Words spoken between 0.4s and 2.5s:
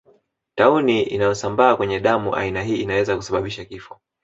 Tauni nayosambaa kwenye damu